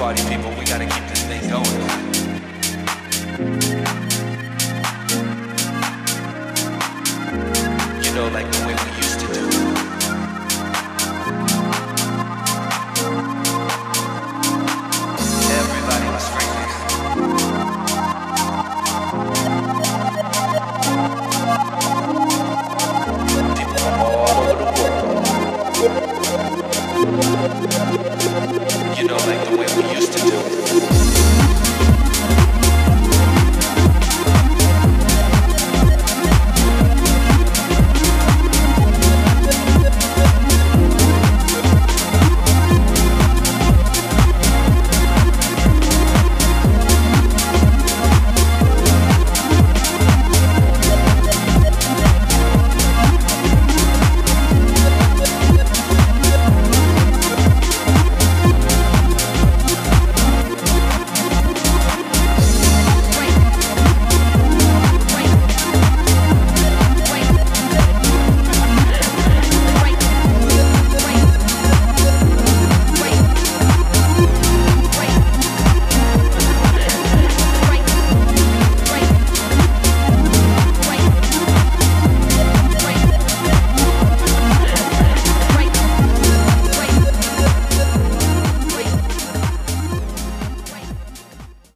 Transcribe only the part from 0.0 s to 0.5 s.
party people.